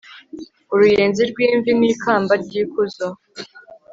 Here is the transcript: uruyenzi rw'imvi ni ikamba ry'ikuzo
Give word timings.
uruyenzi 0.73 1.21
rw'imvi 1.31 1.71
ni 1.79 1.87
ikamba 1.93 2.33
ry'ikuzo 2.43 3.07